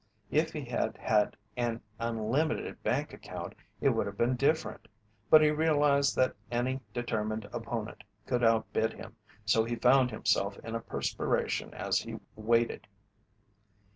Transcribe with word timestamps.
If 0.31 0.53
he 0.53 0.63
had 0.65 0.97
had 0.97 1.37
an 1.55 1.79
unlimited 1.99 2.81
bank 2.81 3.13
account 3.13 3.53
it 3.79 3.89
would 3.89 4.07
have 4.07 4.17
been 4.17 4.35
different, 4.35 4.87
but 5.29 5.43
he 5.43 5.51
realized 5.51 6.15
that 6.15 6.33
any 6.51 6.79
determined 6.91 7.47
opponent 7.53 8.03
could 8.25 8.43
outbid 8.43 8.93
him, 8.93 9.15
so 9.45 9.63
he 9.63 9.75
found 9.75 10.09
himself 10.09 10.57
in 10.63 10.73
a 10.73 10.79
perspiration 10.79 11.71
as 11.75 11.99
he 11.99 12.17
waited. 12.35 12.87